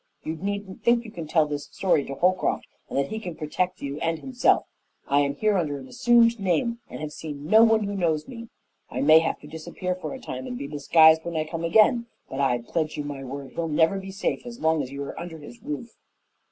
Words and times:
You 0.23 0.35
needn't 0.37 0.81
think 0.83 1.05
you 1.05 1.11
can 1.11 1.27
tell 1.27 1.45
this 1.45 1.65
story 1.67 2.03
to 2.05 2.15
Holcroft 2.15 2.65
and 2.89 2.97
that 2.97 3.09
he 3.09 3.19
can 3.19 3.35
protect 3.35 3.83
you 3.83 3.99
and 3.99 4.17
himself. 4.17 4.65
I'm 5.07 5.35
here 5.35 5.59
under 5.59 5.77
an 5.77 5.87
assumed 5.87 6.39
name 6.39 6.79
and 6.89 6.99
have 7.01 7.13
seen 7.13 7.45
no 7.45 7.63
one 7.63 7.83
who 7.83 7.93
knows 7.95 8.27
me. 8.27 8.49
I 8.89 9.01
may 9.01 9.19
have 9.19 9.39
to 9.41 9.47
disappear 9.47 9.93
for 9.93 10.15
a 10.15 10.19
time 10.19 10.47
and 10.47 10.57
be 10.57 10.65
disguised 10.67 11.23
when 11.23 11.35
I 11.35 11.45
come 11.45 11.63
again, 11.63 12.07
but 12.31 12.39
I 12.39 12.57
pledge 12.67 12.97
you 12.97 13.03
my 13.03 13.23
word 13.23 13.51
he'll 13.51 13.67
never 13.67 13.99
be 13.99 14.09
safe 14.09 14.43
as 14.43 14.59
long 14.59 14.81
as 14.81 14.89
you 14.91 15.03
are 15.03 15.19
under 15.19 15.37
his 15.37 15.61
roof." 15.61 15.95